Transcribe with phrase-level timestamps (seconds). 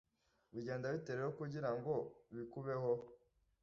[0.53, 1.93] Bigenda bite rero kugirango
[2.35, 2.91] bikubeho